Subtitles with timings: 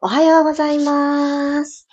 [0.00, 1.86] おはようございます。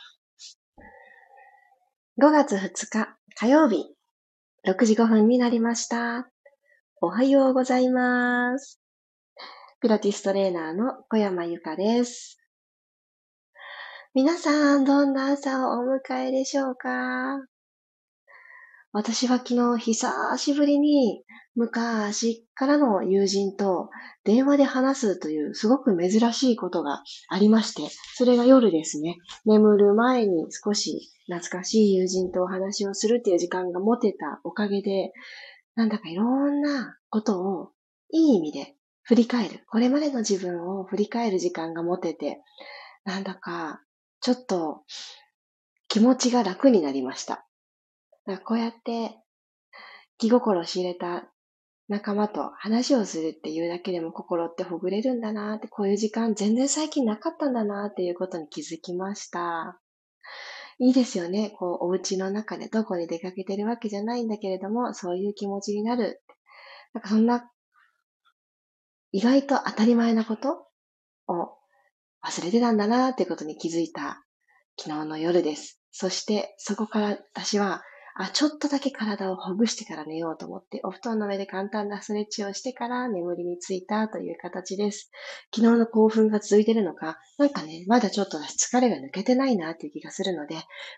[2.21, 3.85] 5月2日火曜日、
[4.67, 6.29] 6時5分になりました。
[7.01, 8.81] おはようございます。
[9.81, 12.37] ピラティストレーナーの小山由かです。
[14.13, 17.37] 皆さん、どんな朝をお迎えでしょうか？
[18.99, 21.23] 私は昨日久しぶりに
[21.55, 23.89] 昔からの友人と
[24.25, 27.83] 電話で話すというすごく珍しいことがありまして、
[28.15, 35.13] それが夜ですね、眠る前に少し懐かしい友人とお話をするっていう時間が持てたおかげで、
[35.75, 37.69] なんだかいろんなことを
[38.11, 39.63] いい意味で振り返る。
[39.69, 42.41] これまでの自分を振り返る時間が持てて、
[43.05, 43.79] なんだか
[44.19, 44.81] ちょっと
[45.87, 47.45] 気持ちが楽になりました。
[48.37, 49.15] こうやって
[50.17, 51.31] 気心を知れた
[51.87, 59.79] 仲間と話をするっていうだけでも心ってほぐれるんだなって、こういう時間全然最近なかったんだなっていうことに気づきました。
[60.77, 61.49] いいですよね。
[61.57, 66.21] こう、お家の中でどこに出かけてるわけじゃないんだけれども、そういう気持ちになる。
[66.93, 67.49] なんかそんな、
[69.11, 70.67] 意外と当たり前なこと
[71.27, 71.57] を
[72.23, 74.23] 忘れてたんだなっていうことに気づいた
[74.77, 75.81] 昨日の夜です。
[75.91, 77.81] そしてそこから私は
[78.15, 85.11] あ、ちょっとだけ体をほぐしてから寝ようと思って、お布団の上で簡単なストレッチをしてから眠りについたという形です。
[85.55, 90.55] 昨日の興奮が続いてるのか、なんかね、まだちょっと疲れが抜けてないなっていう気がするので、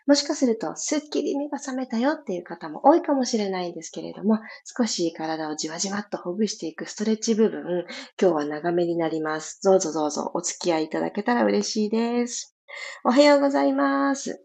[0.08, 4.39] もしかすると、すっきり目が覚めたよっていう方も多いかもしれないんですけれども、
[4.78, 7.86] 少し体をじわじわっとほぐしていくストレッチ部分、
[8.22, 9.62] 今日は長めになります。
[9.64, 12.56] どうぞどうぞお付き合いいただけたら嬉しいです。
[13.04, 14.42] おはようございます。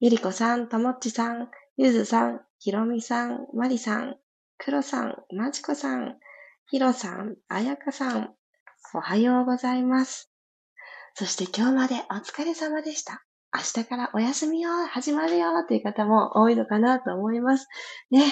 [0.00, 1.48] ゆりこさん、ともっちさん、
[1.78, 4.16] ゆずさん、ひろみさん、まりさん、
[4.56, 6.16] くろさん、まちこさん、
[6.70, 8.34] ひろさん、あやかさん、
[8.94, 10.32] おはようございます。
[11.12, 13.26] そして今日までお疲れ様でした。
[13.54, 17.68] 明日からお休みよ、始まるよという方も多いのかなと思います。
[18.10, 18.22] ね、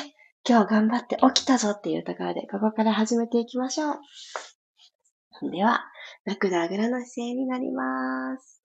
[0.48, 5.50] 今日頑張って起きたぞっていうところで、ここから始めていきましょう。
[5.50, 5.84] では、
[6.24, 8.63] ラクダあぐらの姿勢になります。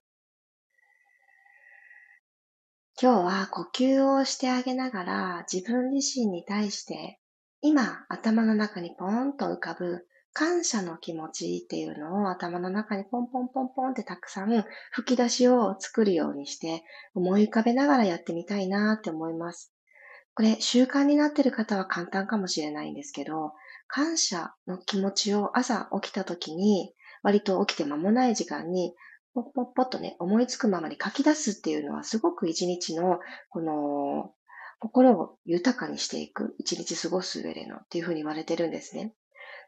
[3.02, 7.18] 今日は呼吸をしてあげながら自分自身に対して
[7.62, 16.84] 今頭の中にポーンと浮かぶ感謝の気持ちっていうのを頭の中にポンポンポンポンってたくさん吹き出しを作るようにして
[17.16, 19.74] 思い浮かべながらやってみたいなって思います。
[20.36, 23.54] これ習慣になってる方は簡単かもしれないんですけど、
[23.88, 26.94] 感謝の気持ちを朝起きた時に
[27.24, 28.94] 割と起きて間もない時間に
[29.34, 33.20] ポッポッポッとね、思いつくままに書き出すっていうのはすごく一日の、
[33.50, 34.34] この、
[34.80, 39.14] 心を豊かにしていく、一日過ごす上でのっていうふうに言われてるんですね。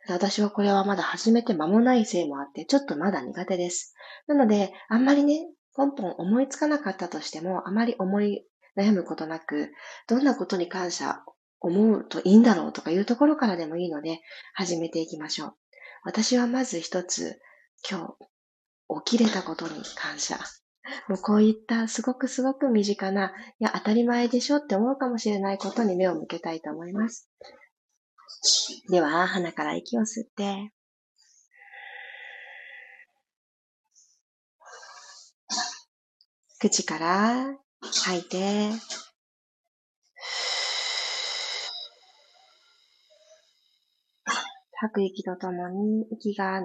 [0.08, 3.94] 私はこれはまだ始めて間もないせいもあって、ちょっとまだ苦手です。
[4.28, 8.46] なので、あんまりね、ポンポン思いつかなかったとしても、あまり思い
[8.78, 9.72] 悩むことなく、
[10.08, 11.24] どんなことに感謝
[11.60, 14.22] 思うといいんだろうとかいうところからでもいいので、
[14.54, 15.56] 始めていきましょう。
[16.04, 17.40] 私はまず一つ、
[17.90, 18.31] 今日
[19.06, 20.38] 起きれたことに感謝。
[21.08, 27.30] もうこういったすごくすごく身近な、いや、当たり前でしょって思うかもしれないことに目を向けたいと思います。
[28.90, 30.72] では、鼻から息を吸って、
[36.60, 38.70] 口から吐いて、
[44.74, 46.62] 吐く息とともに息が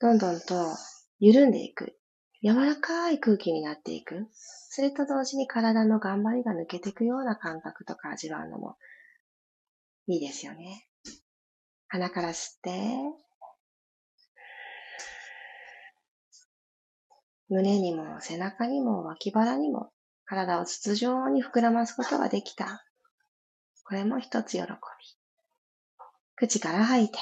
[0.00, 0.76] どんどんと
[1.24, 1.96] 緩んでいく。
[2.42, 4.26] 柔らかい空気になっていく。
[4.32, 8.76] それと同時に体の頑張りが抜けていくような感覚とか味わうのも
[10.08, 10.88] いいですよね。
[11.86, 12.72] 鼻から吸って、
[17.48, 19.92] 胸にも背中にも脇腹にも
[20.24, 22.84] 体を筒状に膨らますことができた。
[23.84, 24.68] これも一つ喜び。
[26.34, 27.18] 口から吐いて。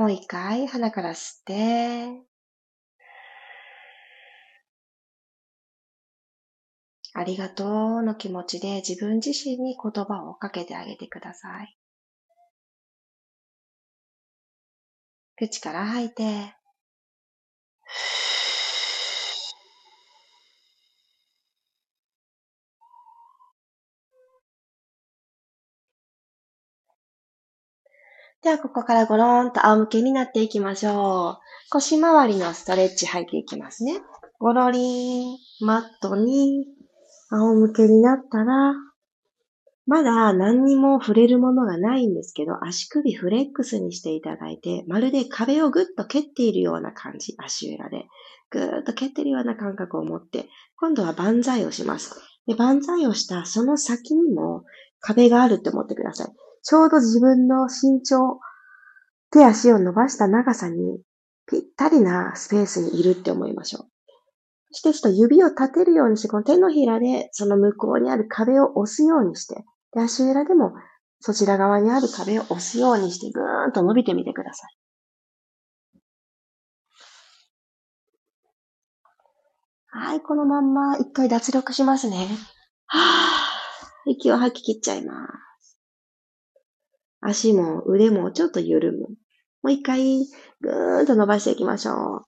[0.00, 2.22] もう一回鼻から吸って、
[7.12, 11.76] ありがとうの気持ちで自分自身に言葉をかけてあげてください。
[15.36, 16.54] 口から吐いて、
[28.42, 31.38] では、ここからゴローンと仰向けになっていきましょう。
[31.70, 34.00] 腰回りのストレッチ入っていきますね。
[34.38, 36.66] ゴロリン、マットに
[37.30, 38.72] 仰向けになったら、
[39.86, 48.06] まだ何にも触れるものがないんですけど、足首フレックスにしていただいて、まるで壁をぐっと蹴っているような感じ、足裏で。
[48.50, 52.18] ぐーっと蹴っているような感覚を持って、今度は万歳をします。
[52.46, 54.64] で、万歳をしたその先にも
[55.00, 56.28] 壁があるって思ってください。
[56.62, 58.40] ちょうど自分の身長、
[59.30, 61.00] 手足を伸ばした長さに
[61.46, 63.82] ぴったりなスペースにいるって思いましょう。
[64.72, 70.72] そしてちょっと指を立てるようにして、この手のひらでその向こうにある壁を押すようにして、で足裏でも
[71.20, 74.76] そちら側にある壁を押すようにしてぐーんと伸びてみてください。
[79.92, 82.28] はい、このまんま一回脱力しますね。
[82.86, 85.49] はぁ、息を吐き切っちゃいます。
[87.30, 88.98] 足も腕もちょっと緩む。
[89.00, 89.16] も
[89.64, 90.18] う一回
[90.60, 92.24] ぐーんと伸ばしていきましょう。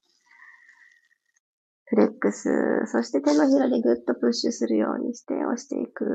[1.85, 2.49] フレックス、
[2.87, 6.05] そして手のひらでぐっとプッシュするようにして押していく。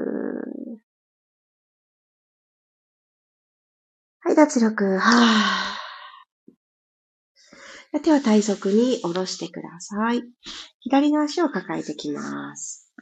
[4.20, 4.98] はい、脱力。
[4.98, 8.00] はぁ。
[8.00, 10.22] 手は体側に下ろしてください。
[10.80, 12.92] 左の足を抱えてきます。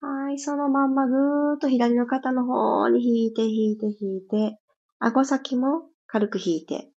[0.00, 4.58] はい、そのまんまぐーっと左の肩の方に引いて引いて引いて、
[5.06, 6.88] 顎先も軽く引いて。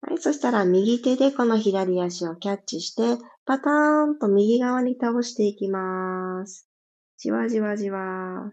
[0.00, 6.68] はい、そしたら右手でこの左足をキャッチして、パターンと右側に倒していきます。
[7.18, 8.50] じわじわじわ。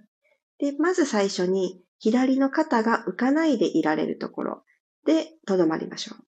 [0.60, 4.64] で、まず最初に左の肩が浮かないでいられるところ。
[5.08, 6.24] で、とどまりましょう。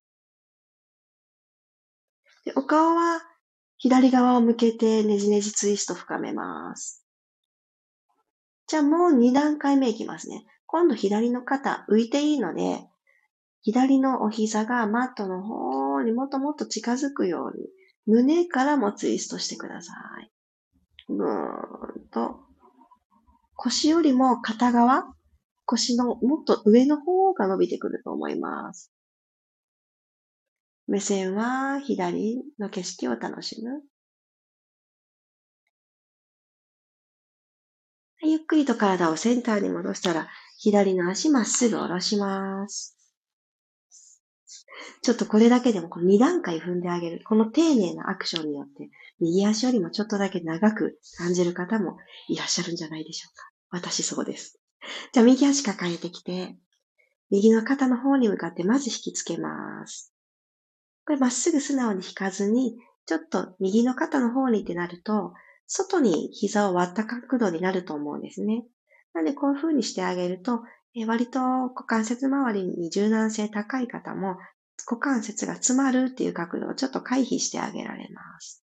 [2.45, 3.21] でお顔は
[3.77, 7.00] 左側を向けてねじねじツイスト深めます。
[8.71, 10.45] じゃあもう2段階目いきますね。
[10.65, 12.87] 今度左の肩浮いていいので、
[13.63, 17.67] 左のお膝がマットの方にもっともっと近づくように、
[18.05, 19.91] 胸からもツイストしてくださ
[20.23, 20.31] い。
[21.09, 22.45] ぐーんと。
[23.55, 25.03] 腰よりも片側、
[25.65, 28.89] 腰のもっと上の方が伸びてくると思います。
[30.87, 33.81] 目線は左の景色を楽しむ。
[38.23, 40.27] ゆっくりと体をセンターに戻したら、
[40.57, 42.95] 左の足まっすぐ下ろします。
[45.01, 47.21] ちょっとこれだけでもこの2段階踏んであげる。
[47.25, 48.89] この丁寧なアクションによって、
[49.19, 51.97] 右足よりもちょっとだけ長く感じる方も
[52.27, 53.49] いらっしゃるんじゃないでしょうか。
[53.71, 54.59] 私そうです。
[55.13, 56.55] じゃあ右足抱えてきて、
[57.31, 60.13] 右の肩の方に向かってまず引きつけます。
[61.05, 65.33] これまっすぐ素直に引かずに、ちょっと右の肩の方にってなると、
[65.73, 68.65] 外に膝を割った角度になると思うんですね。
[69.13, 70.63] なのでこういう風にしてあげると、
[70.93, 74.35] え割と股関節周りに柔軟性高い方も
[74.85, 78.65] 股関節が詰まるっていう角度をちょっと回避してあげられます。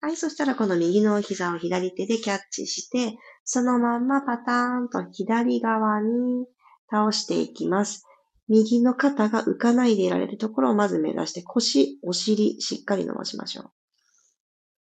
[0.00, 6.46] はい、そしたらこの右の膝を左手でキャッチして、そのまんまパターンと左側に
[6.88, 8.06] 倒していきます。
[8.50, 13.70] 右の肩が浮かないでいられるところをまず目指して腰、お尻、しっかり伸ばしましょう。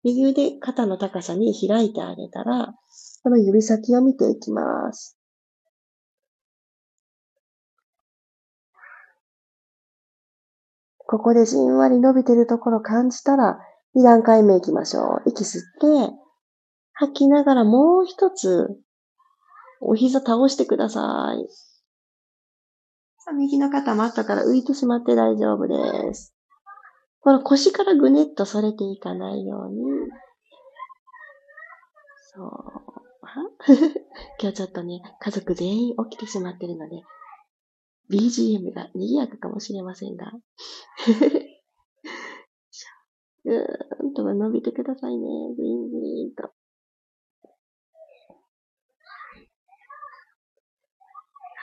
[0.04, 2.74] 右腕、肩の高さに開いてあげたら、
[3.24, 5.18] この指先を見ていきます。
[10.98, 13.60] ここでじんわり伸びてるところ感じたら、
[13.98, 15.30] 2段階目行きましょう。
[15.30, 15.62] 息吸っ
[16.08, 16.14] て、
[16.94, 18.70] 吐きながらもう一つ、
[19.82, 21.71] お膝倒してください。
[23.34, 26.34] 右の肩マットから浮いてしまって大丈夫です。
[27.20, 29.82] この腰からぐねっと反れていかないように。
[32.34, 32.92] そう。
[34.42, 37.04] 今日ちょっとね、家族全員起きてしまってるので、
[38.10, 40.32] BGM が賑やかかもしれませんが。
[43.44, 45.28] ぐーんと伸びてくださいね。
[45.58, 46.52] グイングインと。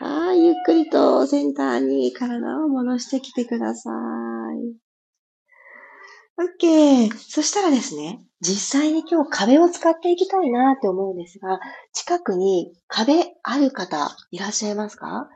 [0.01, 3.91] はい、ゆっくりとセンターに体を戻してきてくださ
[4.55, 4.77] い。
[6.63, 7.13] OK。
[7.17, 11.59] そしたらですね、実際に今日壁を使っていきたいなって思うんですが、
[11.93, 15.29] 近くに壁ある方いらっしゃいますか？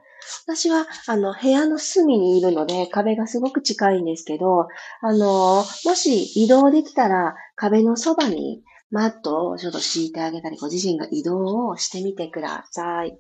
[0.47, 4.69] 私は、あの、部屋の隅にいるので、壁がすごく近いんですけど、
[5.01, 13.19] あの、もし移動できたら、壁のそばにマットをちょっと敷いてあげたり、ご自身が移動をしてみてください。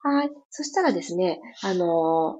[0.00, 0.30] はい。
[0.50, 2.36] そしたらですね、あの、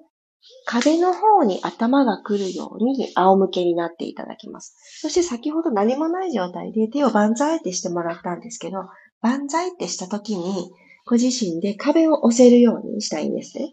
[0.64, 4.76] 壁の方に頭が来るように仰向けになっていただきます。
[5.00, 8.84] そして先ほど何もない状態で手を万歳ってしてもらったんですけど、
[9.20, 10.70] 万歳ってした時に、
[11.06, 13.72] ご自身で壁を押せるようにしたいんですね。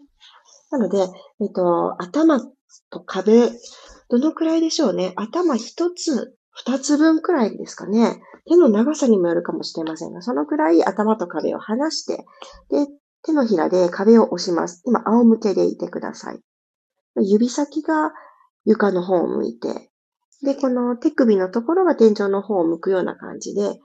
[0.70, 0.98] なので、
[1.40, 2.40] えっと、頭
[2.90, 3.50] と壁、
[4.08, 5.12] どのくらいでしょうね。
[5.16, 8.20] 頭一つ、二つ分くらいですかね。
[8.48, 12.24] 手の長さにもよるかもしれませんが、そのくらい頭と壁を離して、
[12.70, 12.86] で、
[13.26, 14.82] 手のひらで壁を押します。
[14.86, 16.40] 今、仰向けでいてください。
[17.16, 18.12] 指先が
[18.64, 19.90] 床の方を向いて、
[20.42, 23.80] で、この手首のところが天井の方を向くような感じで、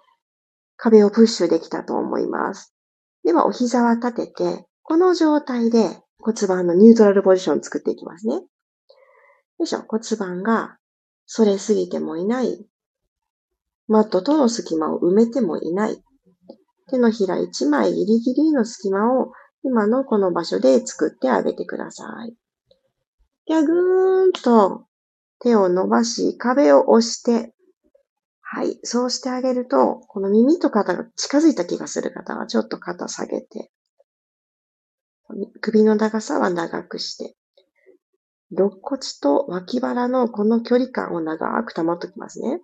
[0.78, 2.76] 壁をプッシュできたと思います。
[3.24, 8.36] では、お膝は立てて、この状態で骨盤のニュートラルポジションを作っていきますね。
[8.36, 8.44] よ
[9.64, 10.78] いしょ、骨盤が
[11.28, 12.66] 反れすぎてもいない。
[13.88, 16.04] マットとの隙間を埋めてもいない。
[16.92, 19.32] 手のひら1枚ギリギリの隙間を
[19.64, 22.36] 今のこの場所で作ってあげてください。
[23.48, 24.86] では、ぐーんと
[25.40, 27.54] 手を伸ばし、壁を押して、
[28.42, 28.80] はい。
[28.84, 33.72] そうしてあげると、この耳と肩が近づいた気がする方は、ちょっと肩下げて、
[35.62, 37.36] 首の長さは長くして、
[38.52, 42.60] 肋骨と脇腹のこの距離感を長く保っておきますね。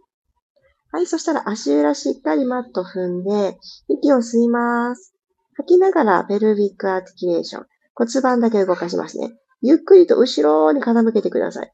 [0.98, 5.13] はい、そしたら足裏しっかりマット踏んで、息を吸います。
[5.54, 7.66] 吐きながらペルビックアーティキュレーション。
[7.94, 9.38] 骨盤だけ動かしますね。
[9.62, 11.72] ゆっくりと後ろに傾けてください。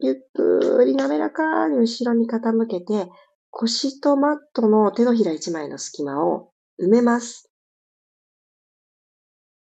[0.00, 3.08] ゆっくり滑らかに後ろに傾けて、
[3.48, 7.50] 腰とマットの手のひら一枚の隙間を埋めます。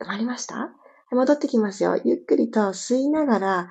[0.01, 0.71] 埋まりました？
[1.11, 1.97] 戻ってきますよ。
[2.03, 3.69] ゆっくりと吸いながら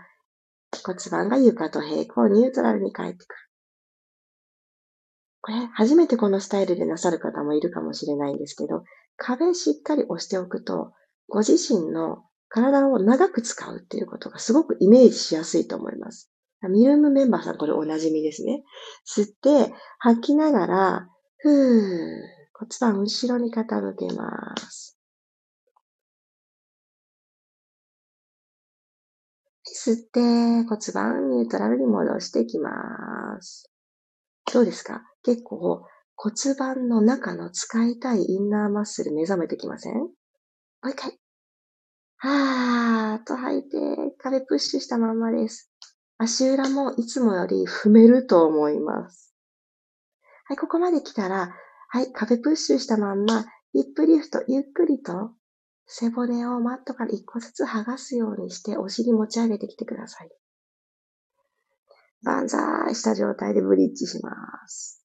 [0.83, 3.46] 骨盤が床と平行、ニュートラルに帰ってくる。
[5.47, 8.83] これ、初めてこのスタイルでなさる方もいるかもしれないんですけど、
[9.17, 10.93] 壁しっかり押しておくと、
[11.29, 16.33] ご自身の体を長く使うっていうことがすごくイメージしやすいと思います。
[16.63, 18.65] ミルームメンバーさん、これおなじみですね。
[19.07, 21.53] 吸って、吐きながら、ふー、
[22.53, 24.99] 骨盤後ろに傾けます。
[29.65, 33.71] 吸って、骨盤ニュートラルに戻していきます。
[34.53, 35.03] どうですか？
[35.23, 35.85] 結構
[36.15, 39.95] 骨盤の中の使いたいインナーマッスル目覚めてきません？
[39.95, 40.09] も
[40.85, 41.19] う一回。
[42.19, 43.79] はーっと吐いて、
[44.19, 45.71] 壁プッシュしたままです。
[46.19, 49.35] 足裏もいつもより 踏めると思います。
[50.47, 51.55] はい、ここまで来たら、
[51.89, 55.33] はい、壁プッシュしたまんま、ヒップリフト、ゆっくりと
[55.87, 60.31] 背骨をマットから一個ずつ剥がすようにしてお尻持ち上げてきてください。
[62.27, 64.33] 万歳した状態でブリッジしま
[64.67, 65.05] す。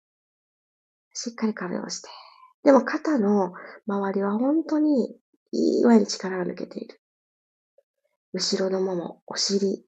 [1.14, 2.10] しっかり壁をして。
[2.64, 3.54] でも肩の
[3.88, 5.16] 周りは本当に
[5.52, 7.00] いい具合に力が抜けている。
[8.34, 9.86] 後ろのもも、お尻。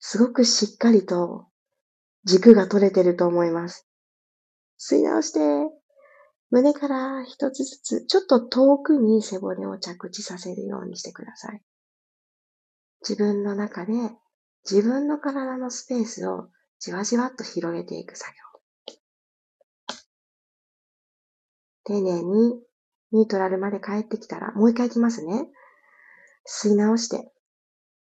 [0.00, 1.46] すごくしっかりと
[2.24, 3.88] 軸が取れてると思います。
[4.80, 5.40] 吸い直して、
[6.50, 11.62] 胸から一つずつ、ちょっと遠くに背骨を着地させるようにしてください。
[13.02, 13.92] 自分の中で
[14.64, 16.48] 自分の体のスペースを
[16.78, 18.38] じわじわっと広げていく作業。
[21.84, 22.60] 丁寧に
[23.12, 25.48] ニュートラルまで帰ってきたら、もう一回行きますね。
[26.46, 27.32] 吸い直して、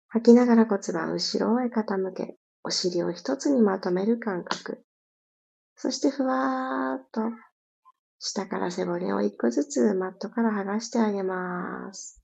[0.08, 4.84] 吐きながら骨盤後ろへ傾け、お尻を一つにまとめる感覚。
[5.76, 7.20] そしてふわーっと、
[8.18, 12.23] 下から背骨を一個ずつマットから剥がしてあげます。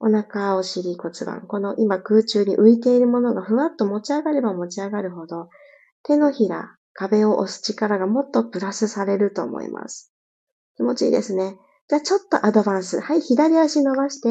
[0.00, 1.46] お腹、お尻、骨盤。
[1.48, 5.48] この今空中に浮いているものがふわっと持ち上がれば持ち上がるほど、
[6.04, 10.12] 手のひら、壁を押す力がもっとプラスされると思います。
[10.76, 11.58] 気持ちいいですね。
[11.88, 13.00] じゃあちょっとアドバンス。
[13.00, 14.28] はい、左足伸ばして。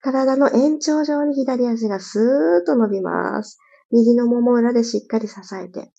[0.00, 3.58] 体の延長上に左足がスーッと伸びます。
[3.90, 5.92] 右のもも裏でしっかり支えて。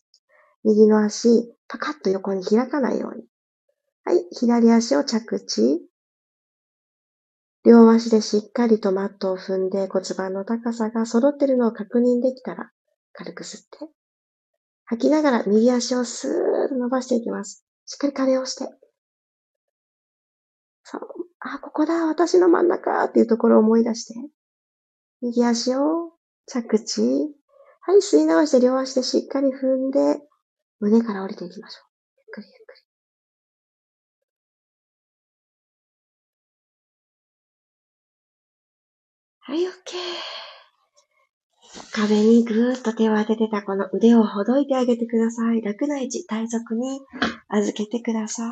[0.63, 3.23] 右の足、パカッと横に開かないように。
[4.03, 5.81] はい、左足を着地。
[7.65, 12.71] 両足でしっかりとマットを踏んで骨盤の高さが揃ってるのを確認できたら、
[13.13, 13.89] 軽く吸って、
[14.85, 17.65] 吐きながら右足をスーッと伸ばしていきます。
[17.85, 18.65] しっかり壁をして。
[20.83, 21.01] そう。
[21.39, 24.13] あ、ここだ、私の真ん中っていうところを思い出して。
[25.21, 26.11] 右足を
[26.45, 27.01] 着地。
[27.81, 30.21] はい、吸い直して両足でしっかり踏んで、
[30.79, 31.92] 胸から降りていきましょう。
[39.45, 39.69] はい、OK。
[41.91, 45.61] 壁にぐーっと手を当ててたこの腕をほどいてあげてください。
[45.61, 47.01] 楽な位置、体側に
[47.49, 48.47] 預けてください。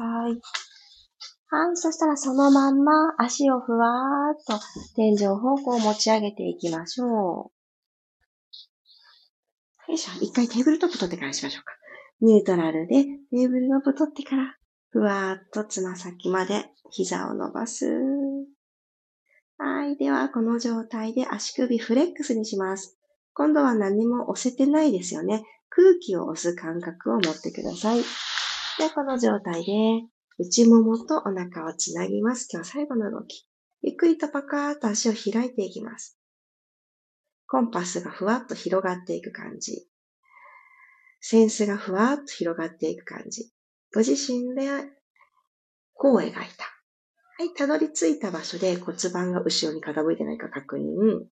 [1.53, 4.61] はい、そしたらそのまんま足をふわーっと
[4.95, 7.11] 天井方向を持ち上げていきましょう。
[9.91, 10.11] よいしょ。
[10.21, 11.73] 一回テーブルトップ取ってからしましょうか。
[12.21, 14.57] ニュートラルでテーブルトップ取ってから
[14.89, 17.85] ふわーっとつま先まで膝を伸ばす。
[19.63, 19.95] はい。
[19.95, 22.97] では、この状態で足首フレックスにします。
[23.35, 25.43] 今度は何も押せてないですよね。
[25.69, 27.99] 空気を押す感覚を持ってください。
[27.99, 29.71] で、この状態で
[30.39, 32.47] 内ももとお腹をつなぎます。
[32.51, 33.47] 今日最後の動き。
[33.83, 36.17] ゆっくりとパカーっと足を開いていきます。
[37.47, 39.87] コンパスがふわっと広がっていく感じ。
[41.19, 43.51] センスがふわっと広がっていく感じ。
[43.93, 44.89] ご自身で
[45.93, 46.70] こう描いた。
[47.41, 51.25] はい、たどり着いた場所で骨盤が後ろに傾いてないか確認。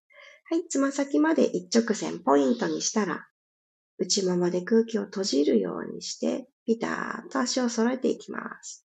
[0.50, 3.28] はい、つま先まで一直線ポイントにしたら、
[4.00, 8.88] 内ももで空気を閉じるようにして、ピターと足を揃えていきます。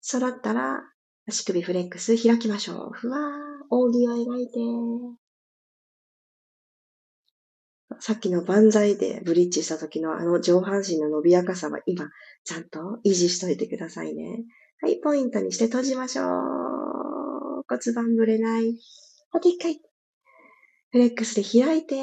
[0.00, 0.80] 揃ったら、
[1.28, 2.90] 足首フレックス開きましょう。
[2.94, 3.22] ふわー、
[3.68, 4.52] 扇を描いて。
[8.00, 12.08] さっきの万歳でブリッジした時のあの上半身の伸びやかさは今、
[12.44, 14.46] ちゃんと維持しといてくださいね。
[14.84, 16.26] はい、ポイントにして閉じましょう。
[17.68, 18.80] 骨盤ぶれない。
[19.30, 19.80] あと一回。
[20.90, 21.94] フレックスで開いて。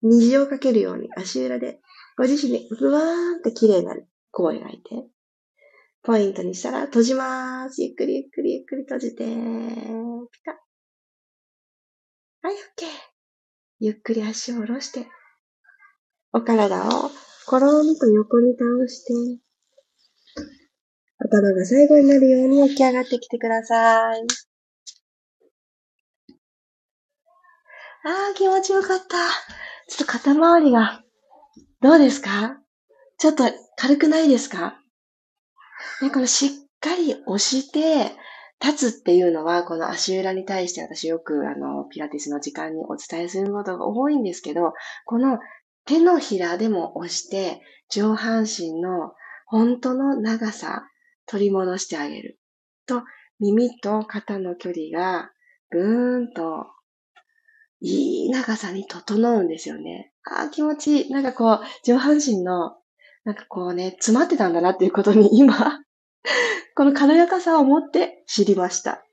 [0.00, 1.80] 虹をかけるように足裏で、
[2.16, 3.94] ご自身でふわーんって綺麗な
[4.30, 5.06] 弧を描いて。
[6.02, 7.82] ポイントにしたら閉じます。
[7.82, 9.24] ゆっくりゆっくりゆっくり閉じて。
[9.26, 9.30] ピ
[10.46, 10.58] タ
[12.40, 12.86] はい、OK。
[13.80, 15.08] ゆっくり足を下ろして、
[16.32, 17.10] お体を
[17.44, 19.43] コロンと横に倒して、
[21.34, 24.20] 頭が最後になるように起き上がってきてください。
[28.06, 29.04] ああ、気持ちよかった。
[29.88, 31.02] ちょっと肩周りが、
[31.80, 32.58] どうですか？
[33.18, 33.44] ちょっと
[33.76, 34.78] 軽くないですか？
[36.02, 36.50] ね、このしっ
[36.80, 38.12] かり押して、
[38.64, 44.72] 立つっていうのは、この足裏に対して私よく、あの、ピラティスの時間にお伝えすることが多いんですけど、
[45.04, 45.38] この
[45.84, 47.60] 手のひらでも押して、
[47.90, 49.12] 上半身の
[49.46, 50.84] 本当の長さ、
[51.26, 52.38] 取り戻してあげる。
[52.86, 53.02] と、
[53.40, 55.30] 耳と肩の距離が、
[55.70, 56.66] ぐーんと、
[57.80, 60.12] いい長さに整うんですよね。
[60.24, 61.10] ああ、気持ちいい。
[61.10, 62.76] なんかこう、上半身の、
[63.24, 65.80] なんかこうね、詰まってたんだなっていうことに今
[66.76, 69.04] この軽やかさを持って知りました。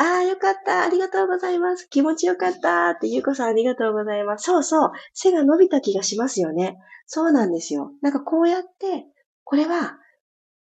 [0.00, 0.84] ああ、よかった。
[0.84, 1.88] ありがとうございます。
[1.88, 2.90] 気持ちよかった。
[2.90, 4.44] って、ゆうこさんありがとうございます。
[4.44, 4.92] そうそう。
[5.12, 6.78] 背が伸びた気がしますよね。
[7.06, 7.90] そうなんですよ。
[8.00, 9.06] なんかこうやって、
[9.42, 9.98] これは、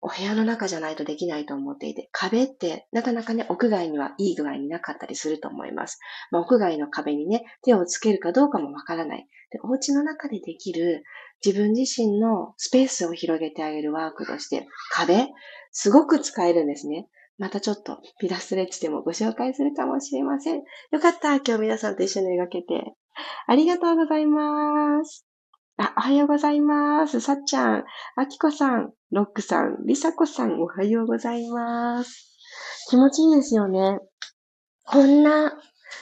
[0.02, 6.00] お部屋の中じゃないとできないと思っていて、壁ってなかなかね、屋外にはいい具合になかったりすると思います。
[6.32, 9.28] まあ、屋外の壁にね、手をつけるかどうかもわからない。
[9.52, 11.04] でお家の中でできる
[11.44, 15.28] 自分自身のスペースを広げてあげるワークとして、壁、
[15.70, 17.08] すごく使えるんですね。
[17.38, 20.62] またちょっとピラストレッチでもご紹介するかもしれません。
[20.90, 21.36] よかった。
[21.36, 22.94] 今日皆さんと一緒に描けて。
[23.46, 25.31] ありがとうございます。
[25.78, 27.20] あ、おはようございます。
[27.20, 27.84] さっちゃん、
[28.16, 32.36] あきこさん、ロックさん、りさこさん、おはようございます。
[32.90, 33.98] 気持ちいいですよね。
[34.84, 35.52] こんな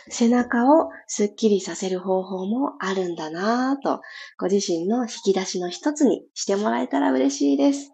[0.09, 4.01] 背中をスッキリさせる方法もあるんだなぁと、
[4.39, 7.93] ご自身の引き出しの一つにしてもらえたら嬉しいです。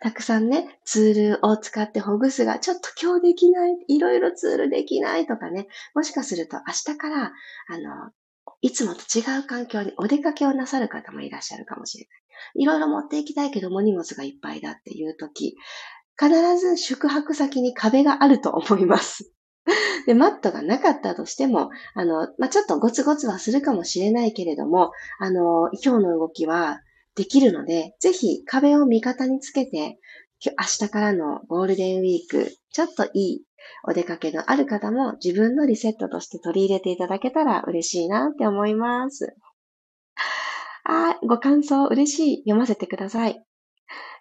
[0.00, 7.32] たくさんね、ツールを使ってほぐすが、ちょっと今日できない、いろいろツールできないとかね、もしかすると明日から、
[7.68, 8.10] あの、
[8.60, 12.62] いつもと違う環境にお出かけをなさる方もいらっしゃるかもしれない。
[12.62, 15.56] いろいろ持っていきたいけども荷物がいっぱいだっていう時、
[16.18, 19.32] 必ず宿泊先に壁があると思います。
[20.06, 26.80] で、マットがなかったとしても、あの、まあ、ちょっとゴツゴツはするかもしれないけれども、あの、今日の動きは
[27.14, 29.98] できるので、ぜひ壁を味方につけて、
[30.44, 33.42] 明日からのゴールデンウィーク、ちょっといい
[33.88, 39.36] お出かけのある方も自分のリセットとして取り入れていただけたら嬉しいなって思います。
[40.84, 42.36] あ、ご感想嬉しい。
[42.44, 43.42] 読ませてください。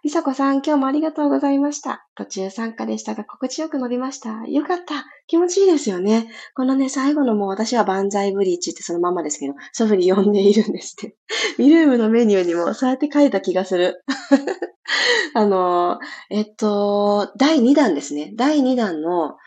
[0.04, 2.08] りさこさん、今日もありがとうございました。
[2.16, 4.46] 途中参加でしたが、心地よく伸びました。
[4.48, 5.06] よかった。
[5.28, 6.30] 気持ちいいですよね。
[6.54, 11.18] このね、最後のもう私は万歳ブリーチってそのままですけど、そういうふうに呼んでいるんですって。
[11.58, 14.04] ミルームのメニューにもそうやって書いた気がする。
[15.34, 18.32] あの、えっと、第2弾ですね。
[18.36, 19.38] 第2弾の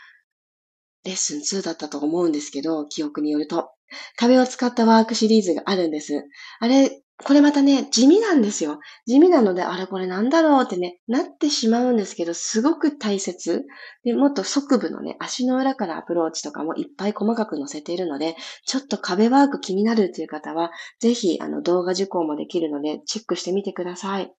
[1.04, 3.70] レッスン2だったと思うんですけど、記憶によると。
[4.16, 6.24] 壁を使ったワークシリーズがあるんです。
[6.60, 8.78] あれ、これまたね、地味なんですよ。
[9.06, 13.66] 地味なので、あれこれなんだろうってね、なってしまうんですけど、すごく大切。
[14.04, 24.32] で、もっと側部のね、足の裏からアプローチとかもいっぱい細かく載せているので、ちょっと壁ワーク気になるという方は、ぜひ、あの、動画受講もできるので、チェックしてみてください。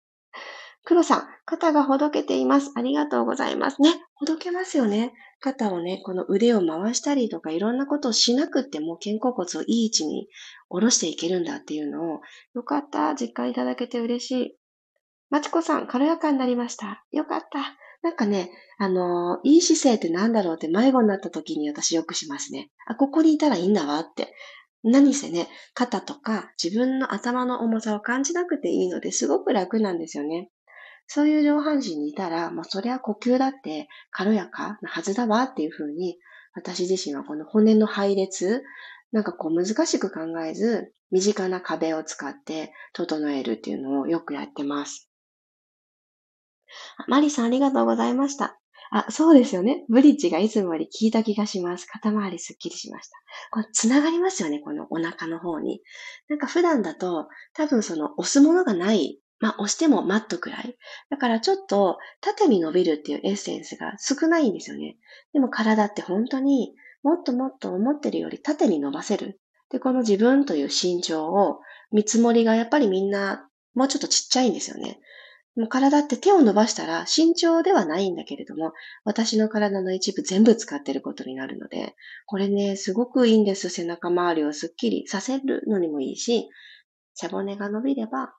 [0.83, 2.71] 黒さん、肩がほどけています。
[2.75, 3.81] ありがとうございます。
[3.81, 5.13] ね、ほどけますよね。
[5.39, 10.27] 肩をね、この腕を回したりとかいろんなことをしなくっても肩甲骨をいい位置に
[10.69, 12.21] 下ろしていけるんだっていうのを、
[12.53, 13.15] よかった。
[13.15, 14.57] 実感いただけて嬉しい。
[15.29, 17.05] まちこさん、軽やかになりました。
[17.11, 17.77] よかった。
[18.01, 22.71] なんかね、あのいい姿勢ってなんだろうって迷子になった時に私よくしますね。
[22.87, 24.33] あ、ここにいたらいいんだわって。
[24.83, 30.49] 何せね、肩とか自分の頭の重さを感じなくていいのですごく楽なんですよね。
[31.13, 36.17] そういう上半身にいたら、まあそりゃ呼吸だって軽やかなはずだわっていうふうに、
[36.55, 38.63] 私自身はこの骨の配列、
[39.11, 45.09] なんかこう難しく考えず、身近な壁を使って整えるっていうのをよくやってます。
[47.09, 48.57] マリさんありがとうございました。
[48.93, 49.83] あ、そうですよね。
[49.89, 51.87] ブリッジがいつもより効いた気がします。
[51.87, 53.17] 肩周りすっきりしました。
[53.51, 55.81] これ繋がりますよね、このお腹の方に。
[56.29, 60.77] なんか普段だと多分その押すものがないまあ、押してもマットくらい。
[61.09, 64.97] だからちょっと縦に伸びるっていうエッセンスが少ないんですよね。
[65.33, 69.41] でも体って本当にもっともっと思ってるより縦に伸ばせる。
[69.71, 71.59] で、この自分という身長を
[71.91, 74.99] 見積もりがやっぱりみんなもうちょっとちっちゃいんですよね。
[75.55, 78.73] もう体って手を伸ばしたら身長ではないんだけれども、
[79.03, 81.95] 私の体の一部全部使ってることになるので、
[82.27, 83.69] これね、すごくいいんです。
[83.69, 86.47] 背中周りをスッキリさせるのにもいいし、
[87.15, 88.33] 背骨が伸びれば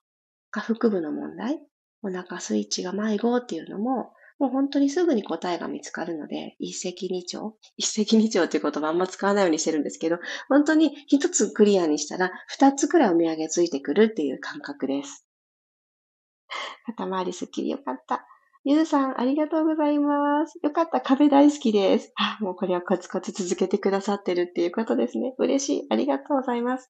[0.52, 1.58] 下腹部の問題、
[2.02, 15.26] お腹スイッチが迷子っていうのも、もう本当にすぐに答えが見つかるので、一石二鳥一石二鳥っていう言葉あんま使わないようにしてるんですけど、本当に一つクリアにしたら、二つくらいお土産ついてくるっていう感覚です。
[16.86, 18.26] 肩周りすっきりよかった。
[18.64, 20.58] ゆずさん、ありがとうございます。
[20.62, 21.00] よかった。
[21.00, 22.12] 壁大好きです。
[22.16, 25.34] あ、もうこれはコツコツ続けてくださってるっていうことですね。
[25.38, 25.86] 嬉しい。
[25.90, 26.88] ありがとうございます。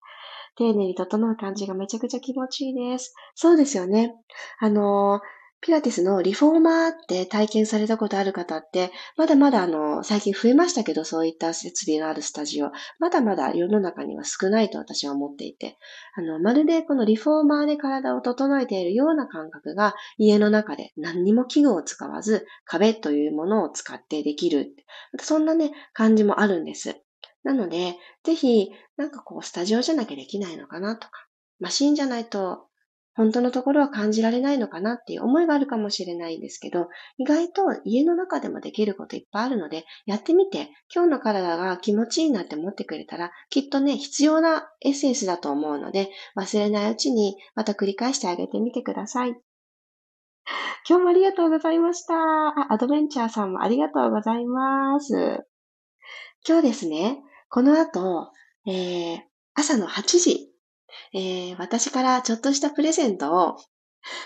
[0.56, 3.14] 丁寧に整う感じがめちゃくちゃ気持ちいいです。
[3.34, 4.14] そうですよね。
[4.60, 15.78] あのーピラティスのリフォーマーって体験されたことある方って、まだまだあの、最近増えましたけど、そういった設備のあるスタジオ、まだまだ世の中には少ないと私は思っていて、
[16.16, 24.74] あの、まるでこのリフォーマーで体を整えているような感覚が家の中で何にも器具を使わず、壁というものを使ってできる。
[25.20, 26.96] そんなね、感じもあるんです。
[27.44, 27.94] なので、
[28.24, 31.28] ぜひ、なんかこう、スタジオじゃなきゃできないのかなとか、
[31.60, 32.66] マシンじゃないと
[33.14, 49.36] 本当のところは感じられないのかなっていう思いがあるかもしれないんですけど、意外と家の中でもできることいっぱいあるので、やってみて、今日の体が気持ちいいなって思ってくれたら、きっとね、必要なエッセンスだと思うので、忘れないうちにまた繰り返してあげてみてください。
[50.88, 52.14] 今日もありがとうございました。
[52.72, 55.44] アドベンチャーさんもありがとうございます。
[56.46, 58.30] 今日ですね、この後、
[58.66, 59.20] えー、
[59.54, 60.51] 朝の8時
[61.14, 63.56] えー、私からちょっとしたプレゼントを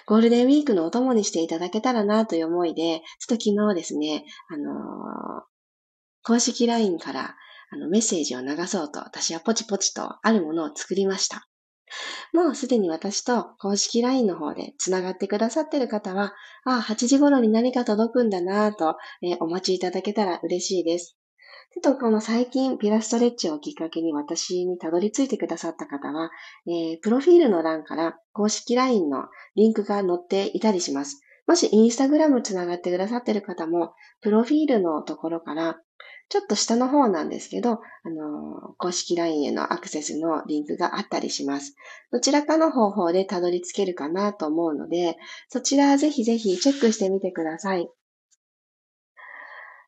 [0.07, 5.42] ゴールデンウィークのお供にしていただけたらなという思いで、ちょっと昨日ですね、あのー、
[6.22, 7.35] 公式 LINE から
[7.70, 11.48] あのメッセージを流そうと、私はポチポチとあるものを作りました。
[12.33, 21.16] もうすでに私と公式 LINE の方で繋がってくださっている方は、ああ、8時頃に何か届くんだなぁと、えー、お待ちいただけたら嬉しいです。
[21.82, 26.30] ちょっとこの最近ピラストレッチをきっかけに私にたどり着いてくださった方は、
[26.66, 31.20] えー、プロフィールの欄から公式 LINE のリンクが載っていたりします。
[31.46, 35.78] もしインスタグラムつながってくださってる方も、プロフィールのところから、
[36.30, 37.78] ちょっと下の方なんですけど、あ
[38.10, 41.76] のー、公式 LINE へのアクセスのリンクがあったりします。
[42.10, 45.18] どちらかの方法でたどり着けるかなと思うので、
[45.50, 47.90] そちらぜひぜひチェックしてみてください。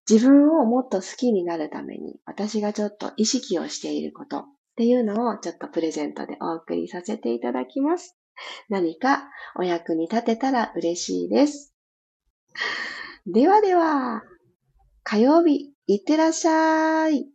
[0.08, 4.44] 自分をもっと好きになるために私がちょっと意識をしていることっ
[4.76, 8.16] ていうのをちょっとプレゼントでお送りさせていただきます。
[8.68, 11.74] 何かお役に立てたら嬉しいです。
[13.26, 14.22] ではでは、
[15.02, 17.26] 火曜日、いってらっしゃい。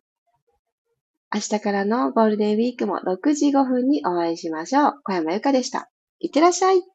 [1.33, 4.93] 明日からのゴールデンウィークも6時5分にお会いしましょう。
[5.03, 5.91] 小山由かでした。
[6.19, 6.92] いってらっしゃい。